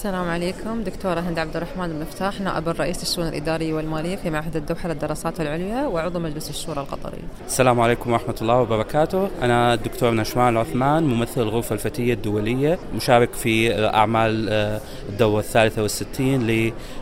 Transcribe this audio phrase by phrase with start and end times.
[0.00, 0.82] السلام عليكم.
[0.82, 5.86] دكتورة هند عبد الرحمن المفتاح نائب الرئيس الشؤون الإدارية والمالية في معهد الدوحة للدراسات العليا
[5.86, 7.18] وعضو مجلس الشورى القطري.
[7.46, 9.30] السلام عليكم ورحمة الله وبركاته.
[9.42, 16.42] أنا الدكتور نشوان العثمان ممثل الغرفة الفتية الدولية مشارك في أعمال آه، الدورة الثالثة والستين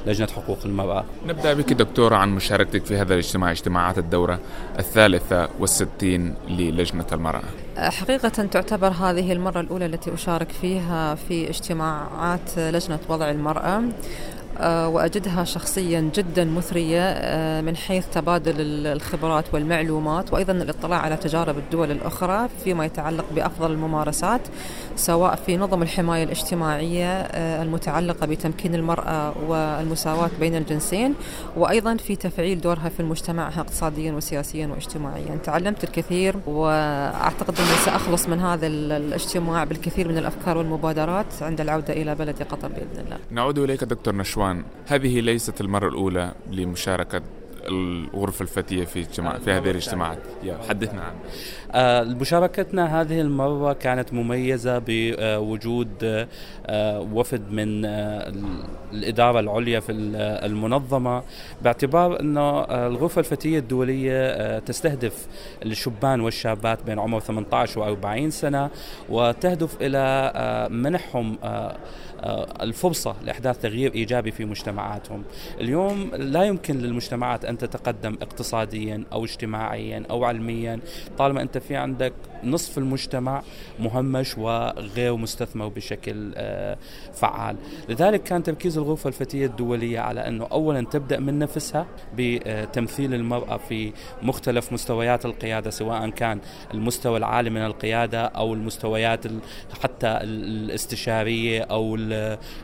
[0.06, 1.04] للجنة حقوق المرأة.
[1.26, 4.38] نبدأ بك دكتورة عن مشاركتك في هذا الاجتماع اجتماعات الدورة
[4.78, 7.42] الثالثة والستين للجنة المرأة.
[7.78, 13.82] حقيقة تعتبر هذه المرة الأولى التي أشارك فيها في اجتماعات لجنة وضع المرأة.
[14.60, 18.54] آه، وأجدها شخصيا جدا مثرية آه، من حيث تبادل
[18.86, 24.40] الخبرات والمعلومات وأيضا الإطلاع على تجارب الدول الأخرى فيما يتعلق بأفضل الممارسات
[24.96, 31.14] سواء في نظم الحماية الاجتماعية آه، المتعلقة بتمكين المرأة والمساواة بين الجنسين
[31.56, 35.38] وأيضا في تفعيل دورها في المجتمع اقتصاديا وسياسيا واجتماعيا.
[35.44, 42.14] تعلمت الكثير وأعتقد أني سأخلص من هذا الاجتماع بالكثير من الأفكار والمبادرات عند العودة إلى
[42.14, 43.16] بلدي قطر بإذن الله.
[43.30, 44.47] نعود إليك دكتور نشوان.
[44.86, 47.22] هذه ليست المرة الأولى لمشاركة
[47.68, 50.18] الغرفة الفتية في اجتماع في هذه الاجتماعات.
[50.68, 51.00] حدثنا.
[51.00, 51.14] عنها
[51.72, 55.88] آه مشاركتنا هذه المرة كانت مميزة بوجود
[56.66, 58.32] آه وفد من آه
[58.92, 61.22] الإدارة العليا في المنظمة
[61.62, 65.26] باعتبار أنه الغرفة الفتية الدولية تستهدف
[65.64, 68.70] الشبان والشابات بين عمر 18 و 40 سنة
[69.08, 70.32] وتهدف إلى
[70.70, 71.38] منحهم
[72.62, 75.22] الفرصة لإحداث تغيير إيجابي في مجتمعاتهم.
[75.60, 80.80] اليوم لا يمكن للمجتمعات أن تتقدم اقتصاديا أو اجتماعيا أو علميا
[81.18, 82.12] طالما أنت في عندك
[82.44, 83.42] نصف المجتمع
[83.80, 86.78] مهمش وغير مستثمر بشكل آه،
[87.14, 87.56] فعال.
[87.88, 91.86] لذلك كان تركيز الغرفة الفتية الدولية على أنه أولا تبدأ من نفسها
[92.16, 93.92] بتمثيل المرأة في
[94.22, 96.40] مختلف مستويات القيادة سواء كان
[96.74, 99.24] المستوى العالي من القيادة أو المستويات
[99.82, 101.96] حتى الاستشارية أو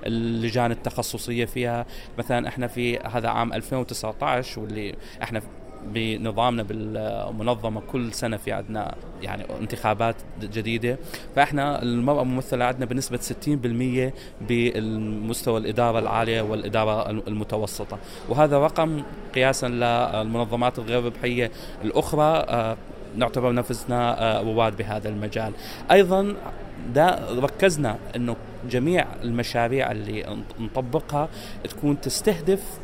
[0.07, 1.87] اللجان التخصصية فيها.
[2.19, 4.84] مثلا إحنا في هذا عام 2019 واللي
[5.23, 5.43] إحنا
[5.87, 10.99] بنظامنا بالمنظمة كل سنة في عندنا يعني انتخابات جديدة.
[11.37, 14.13] فاحنا المرأة ممثله عندنا بنسبة 60%
[14.49, 17.99] بالمستوى الإدارة العالية والإدارة المتوسطة.
[18.29, 19.03] وهذا رقم
[19.35, 21.51] قياسا للمنظمات الغير ربحية
[21.85, 22.77] الأخرى آه،
[23.17, 25.53] نعتبر نفسنا آه، رواد بهذا المجال.
[25.91, 26.35] أيضا
[26.95, 28.37] ده ركزنا إنه
[28.71, 31.29] جميع المشاريع اللي نطبقها
[31.65, 32.79] تكون تستهدف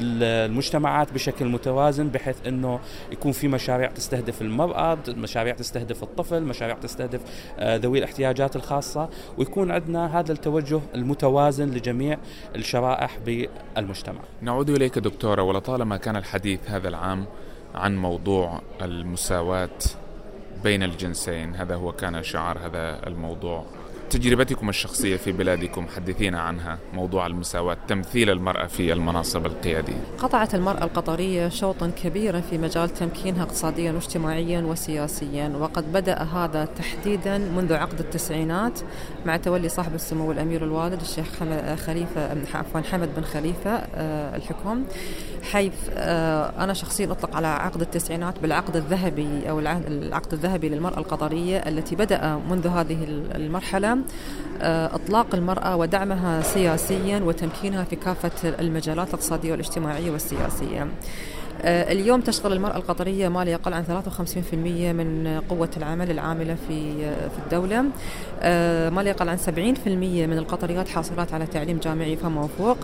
[0.00, 2.80] المجتمعات بشكل متوازن بحيث إنه
[3.12, 7.20] يكون في مشاريع تستهدف المرأة، مشاريع تستهدف الطفل، مشاريع تستهدف
[7.58, 9.08] آه، ذوي الاحتياجات الخاصة
[9.38, 12.18] ويكون عندنا هذا التوجه المتوازن لجميع
[12.56, 14.20] الشرائح بالمجتمع.
[14.42, 17.26] نعود إليك دكتورة ولطالما كان الحديث هذا العام
[17.74, 19.78] عن موضوع المساواة
[20.62, 23.66] بين الجنسين هذا هو كان شعار هذا الموضوع
[24.10, 26.78] تجربتكم الشخصية في بلادكم حدثينا عنها.
[26.94, 30.00] موضوع المساواة تمثيل المرأة في المناصب القيادية.
[30.18, 35.48] قطعت المرأة القطرية شوطا كبيرا في مجال تمكينها اقتصاديا واجتماعيا وسياسيا.
[35.48, 38.80] وقد بدأ هذا تحديدا منذ عقد التسعينات
[39.26, 41.26] مع تولي صاحب السمو الأمير الوالد الشيخ
[41.86, 44.84] خليفة عفوا حمد بن خليفة آه، الحكم.
[45.42, 51.58] حيث آه، أنا شخصيا أطلق على عقد التسعينات بالعقد الذهبي أو العقد الذهبي للمرأة القطرية
[51.58, 53.98] التي بدأ منذ هذه المرحلة.
[54.62, 60.88] آه، إطلاق المرأة ودعمها سياسيا وتمكينها في كافة المجالات الاقتصادية والاجتماعية والسياسية.
[61.64, 64.54] اليوم تشغل المرأة القطرية ما لا يقل عن 53%
[64.92, 67.84] من قوة العمل العاملة في آه، في الدولة.
[68.40, 72.76] آه، ما لا يقل عن 70% من القطريات حاصلات على تعليم جامعي فما وفوق.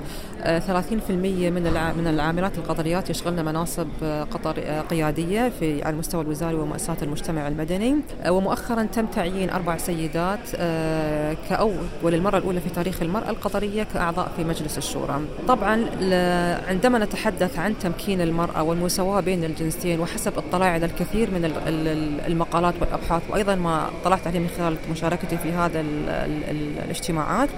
[0.45, 1.63] 30% من
[1.99, 3.89] من العاملات القطريات يشغلن مناصب
[4.31, 4.61] قطر
[4.91, 7.97] قيادية في على المستوى الوزاري ومؤسسات المجتمع المدني.
[8.29, 10.51] ومؤخرا تم تعيين أربع سيدات
[11.49, 15.21] كأول وللمرة الأولى في تاريخ المرأة القطرية كأعضاء في مجلس الشورى.
[15.49, 15.87] طبعا
[16.69, 21.53] عندما نتحدث عن تمكين المرأة والمساواة بين الجنسين وحسب اطلاعي على الكثير من
[22.27, 25.85] المقالات والأبحاث وأيضا ما طلعت عليه من خلال مشاركتي في هذا
[26.85, 27.49] الاجتماعات.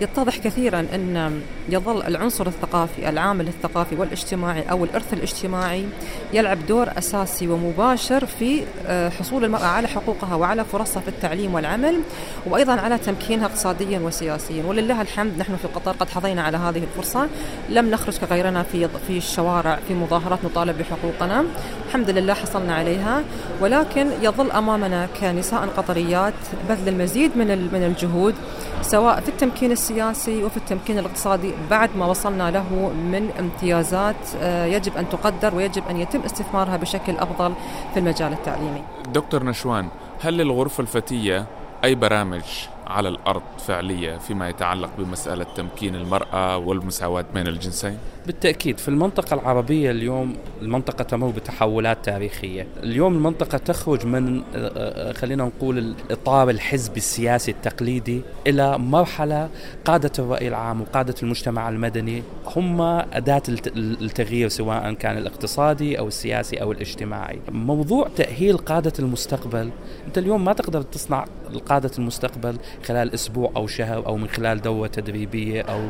[0.00, 5.84] يتضح كثيرا أن يظل العنصر الثقافي العامل الثقافي والاجتماعي أو الإرث الاجتماعي
[6.32, 12.00] يلعب دور أساسي ومباشر في آه، حصول المرأة على حقوقها وعلى فرصها في التعليم والعمل
[12.46, 14.64] وأيضا على تمكينها اقتصاديا وسياسيا.
[14.64, 17.28] ولله الحمد نحن في قطر قد حظينا على هذه الفرصة.
[17.68, 21.44] لم نخرج كغيرنا في في الشوارع في مظاهرات نطالب بحقوقنا.
[21.86, 23.22] الحمد لله حصلنا عليها.
[23.60, 26.34] ولكن يظل أمامنا كنساء قطريات
[26.68, 28.34] بذل المزيد من من الجهود
[28.82, 34.96] سواء في التمكين السياسي وفي التمكين الاقتصادي بعد ما وصلنا له من امتيازات آه، يجب
[34.96, 37.52] أن تقدر ويجب أن يتم استثمارها بشكل أفضل
[37.94, 38.82] في المجال التعليمي.
[39.14, 39.88] دكتور نشوان
[40.20, 41.46] هل للغرفة الفتية
[41.84, 42.42] أي برامج
[42.86, 49.90] على الأرض فعلية فيما يتعلق بمسألة تمكين المرأة والمساواة بين الجنسين؟ بالتأكيد في المنطقة العربية
[49.90, 56.96] اليوم المنطقة تمر بتحولات تاريخية، اليوم المنطقة تخرج من آه، آه، خلينا نقول الإطار الحزبي
[56.96, 59.48] السياسي التقليدي إلى مرحلة
[59.84, 62.22] قادة الرأي العام وقادة المجتمع المدني
[62.56, 63.42] هم أداة
[63.76, 67.40] التغيير سواء كان الاقتصادي أو السياسي أو الاجتماعي.
[67.50, 69.70] موضوع تأهيل قادة المستقبل،
[70.06, 71.24] أنت اليوم ما تقدر تصنع
[71.66, 75.80] قادة المستقبل خلال أسبوع أو شهر أو من خلال دورة تدريبية أو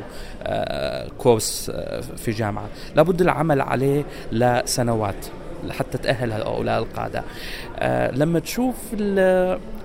[0.42, 1.70] آه، كورس
[2.26, 2.66] في جامعة.
[2.96, 5.26] لابد العمل عليه لسنوات
[5.70, 7.22] حتى تأهل هؤلاء القادة.
[7.78, 8.74] آه لما تشوف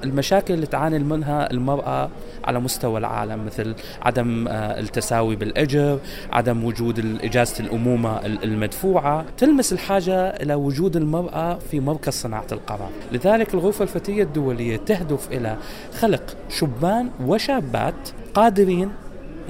[0.03, 2.09] المشاكل اللي تعاني منها المرأة
[2.43, 5.99] على مستوى العالم مثل عدم آه التساوي بالأجر
[6.31, 12.89] عدم وجود إجازة الأمومة المدفوعة تلمس الحاجة إلى وجود المرأة في مركز صناعة القرار.
[13.11, 15.57] لذلك الغرفة الفتية الدولية تهدف إلى
[15.99, 18.91] خلق شبان وشابات قادرين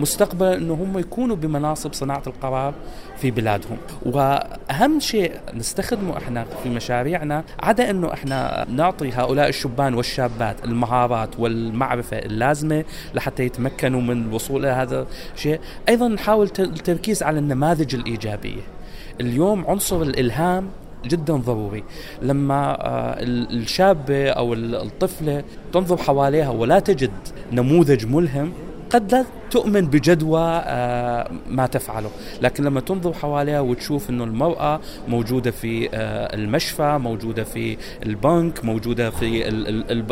[0.01, 2.73] مستقبلا إنه هم يكونوا بمناصب صناعة القرار
[3.17, 3.77] في بلادهم.
[4.05, 12.17] وأهم شيء نستخدمه إحنا في مشاريعنا عدا إنه إحنا نعطي هؤلاء الشبان والشابات المهارات والمعرفة
[12.17, 12.83] اللازمة
[13.15, 15.59] لحتى يتمكنوا من الوصول إلى هذا الشيء.
[15.89, 18.61] أيضا نحاول التركيز على النماذج الإيجابية.
[19.21, 20.69] اليوم عنصر الإلهام
[21.05, 21.83] جدا ضروري.
[22.21, 25.43] لما آه، الشابة أو الطفلة
[25.73, 27.11] تنظر حواليها ولا تجد
[27.51, 28.53] نموذج ملهم
[28.89, 32.09] قد لا تؤمن بجدوى آه، ما تفعله.
[32.41, 39.09] لكن لما تنظر حواليها وتشوف إنه المرأة موجودة في آه، المشفى موجودة في البنك موجودة
[39.09, 39.47] في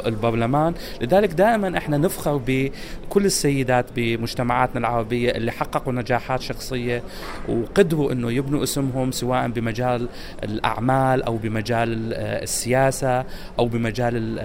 [0.08, 7.04] البرلمان لذلك دائما إحنا نفخر بكل السيدات بمجتمعاتنا العربية اللي حققوا نجاحات شخصية
[7.50, 10.08] وقدروا إنه يبنوا اسمهم سواء بمجال
[10.44, 13.26] الأعمال أو بمجال آه، السياسة
[13.60, 14.40] أو بمجال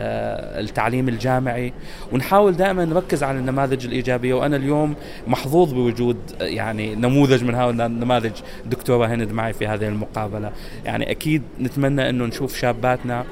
[0.65, 1.73] التعليم الجامعي.
[2.13, 4.35] ونحاول دائما نركز على النماذج الإيجابية.
[4.35, 4.95] وأنا اليوم اليوم
[5.27, 8.33] محظوظ بوجود يعني نموذج من هؤلاء النماذج.
[8.67, 10.53] دكتورة هند معي في هذه المقابلة.
[10.85, 13.25] يعني أكيد نتمنى أنه نشوف شاباتنا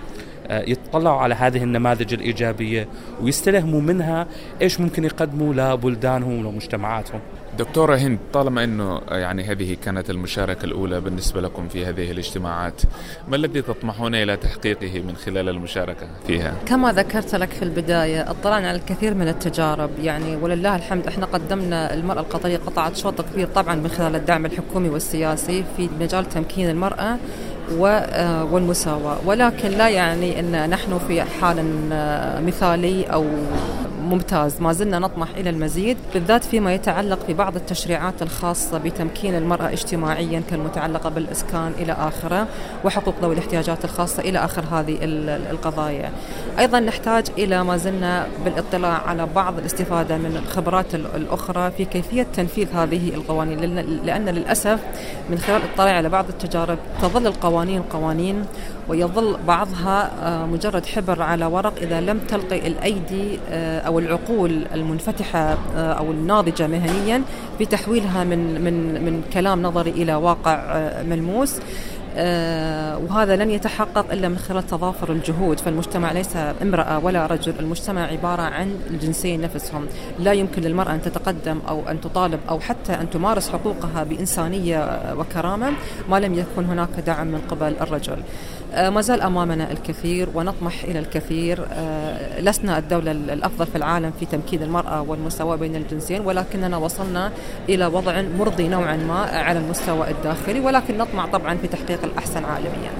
[0.50, 2.88] يتطلعوا على هذه النماذج الإيجابية
[3.20, 4.26] ويستلهموا منها
[4.62, 7.20] إيش ممكن يقدموا لبلدانهم ولمجتمعاتهم
[7.58, 12.82] دكتورة هند طالما أنه يعني هذه كانت المشاركة الأولى بالنسبة لكم في هذه الاجتماعات
[13.28, 18.68] ما الذي تطمحون إلى تحقيقه من خلال المشاركة فيها؟ كما ذكرت لك في البداية اطلعنا
[18.68, 23.74] على الكثير من التجارب يعني ولله الحمد إحنا قدمنا المرأة القطرية قطعت شوط كبير طبعا
[23.74, 27.18] من خلال الدعم الحكومي والسياسي في مجال تمكين المرأة آه،
[28.42, 29.16] والمساواة.
[29.26, 33.24] ولكن لا يعني أن نحن في حال آه، مثالي أو
[34.02, 34.60] ممتاز.
[34.60, 41.08] ما زلنا نطمح إلى المزيد بالذات فيما يتعلق ببعض التشريعات الخاصة بتمكين المرأة اجتماعيا كالمتعلقة
[41.08, 42.46] بالإسكان إلى آخره
[42.84, 44.98] وحقوق ذوي الاحتياجات الخاصة إلى آخر هذه
[45.50, 46.10] القضايا.
[46.58, 52.68] أيضا نحتاج إلى ما زلنا بالاطلاع على بعض الاستفادة من الخبرات الأخرى في كيفية تنفيذ
[52.74, 53.58] هذه القوانين
[54.04, 54.80] لأن للأسف
[55.30, 58.44] من خلال الاطلاع على بعض التجارب تظل القوانين قوانين
[58.88, 65.58] ويظل بعضها آه، مجرد حبر على ورق إذا لم تلقي الأيدي آه، أو العقول المنفتحة
[65.76, 67.22] آه، أو الناضجة مهنيا
[67.60, 71.60] بتحويلها من من من كلام نظري إلى واقع ملموس.
[73.08, 75.60] وهذا لن يتحقق إلا من خلال تضافر الجهود.
[75.60, 79.86] فالمجتمع ليس امرأة ولا رجل المجتمع عبارة عن الجنسين نفسهم.
[80.18, 85.72] لا يمكن للمرأة أن تتقدم أو أن تطالب أو حتى أن تمارس حقوقها بإنسانية وكرامة
[86.10, 88.18] ما لم يكن هناك دعم من قبل الرجل.
[88.76, 91.66] ما زال أمامنا الكثير ونطمح إلى الكثير.
[91.72, 97.32] آه، لسنا الدولة الأفضل في العالم في تمكين المرأة والمساواه بين الجنسين ولكننا وصلنا
[97.68, 102.90] إلى وضع مرضي نوعا ما على المستوى الداخلي ولكن نطمع طبعا في تحقيق الأحسن عالميا.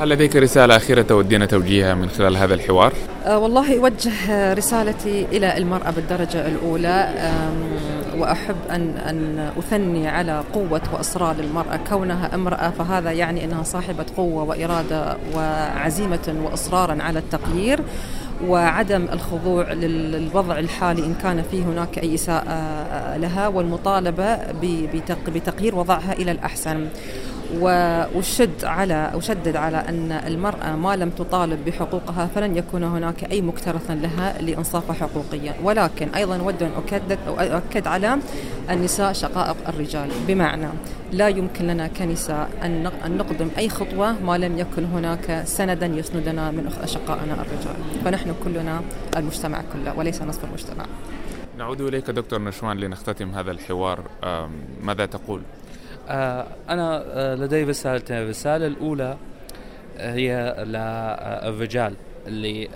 [0.00, 2.92] هل لديك رسالة أخيرة تودين توجيهها من خلال هذا الحوار؟
[3.26, 7.14] أه والله أوجه رسالتي إلى المرأة بالدرجة الأولى.
[8.18, 11.80] وأحب أن أن أثني على قوة وإصرار المرأة.
[11.88, 17.80] كونها امرأة فهذا يعني أنها صاحبة قوة وإرادة وعزيمة وإصرارا على التغيير
[18.46, 24.38] وعدم الخضوع للوضع الحالي إن كان فيه هناك أي إساءة لها والمطالبة
[25.34, 26.86] بتغيير وضعها إلى الأحسن.
[27.54, 33.90] وشد على وشدد على أن المرأة ما لم تطالب بحقوقها فلن يكون هناك أي مكترث
[33.90, 38.18] لها لإنصافها حقوقيا ولكن أيضا أود أن أكد, أؤكد على
[38.70, 40.08] النساء شقائق الرجال.
[40.28, 40.68] بمعنى
[41.12, 46.66] لا يمكن لنا كنساء أن نقدم أي خطوة ما لم يكن هناك سندا يسندنا من
[46.82, 48.04] أشقائنا الرجال.
[48.04, 48.80] فنحن كلنا
[49.16, 50.84] المجتمع كله وليس نصف المجتمع.
[51.58, 54.00] نعود إليك دكتور نشوان لنختتم هذا الحوار.
[54.82, 55.42] ماذا تقول؟
[56.08, 58.16] آه، أنا آه، لدي رسالتين.
[58.16, 59.16] الرسالة الأولى
[59.98, 61.94] آه، هي للرجال
[62.26, 62.68] اللي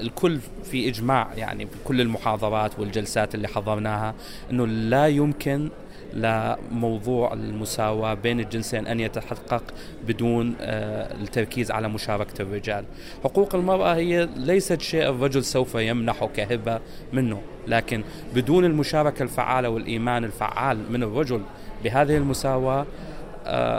[0.00, 4.14] الكل في إجماع يعني في كل المحاضرات والجلسات اللي حضرناها
[4.50, 5.70] إنه لا يمكن
[6.12, 9.62] لموضوع المساواة بين الجنسين أن يتحقق
[10.06, 12.84] بدون آه، التركيز على مشاركة الرجال.
[13.24, 16.80] حقوق المرأة هي ليست شيء الرجل سوف يمنحه كهبة
[17.12, 21.42] منه لكن بدون المشاركة الفعالة والإيمان الفعال من الرجل
[21.84, 22.86] بهذه المساواة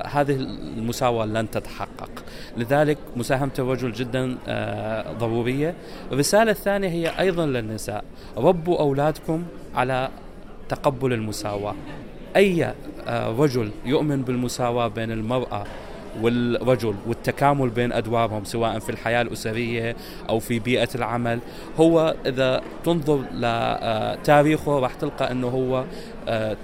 [0.08, 0.36] هذه
[0.78, 2.10] المساواة لن تتحقق.
[2.58, 5.74] لذلك مساهمة الرجل جدا آه ضرورية.
[6.12, 8.04] الرسالة الثانية هي أيضا للنساء.
[8.38, 9.44] ربوا أولادكم
[9.76, 10.10] على
[10.70, 11.76] تقبل المساواة.
[12.36, 12.74] أي
[13.08, 15.64] آه، رجل يؤمن بالمساواة بين المرأة
[16.22, 19.96] والرجل والتكامل بين أدوارهم سواء في الحياة الأسرية
[20.30, 21.40] أو في بيئة العمل
[21.80, 25.84] هو إذا تنظر لتاريخه راح تلقى إنه هو
[26.28, 26.58] آه،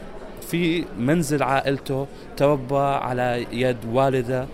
[0.47, 2.07] في منزل عائلته
[2.37, 4.47] تربى على يد والده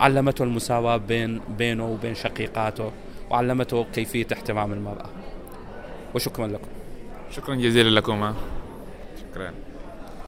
[0.00, 2.92] علمته المساواة بين بينه وبين شقيقاته
[3.30, 5.06] وعلمته كيفية احترام المرأة.
[6.14, 6.68] وشكرا لكم.
[7.30, 8.34] شكرا جزيلا لكم
[9.20, 9.52] شكرا.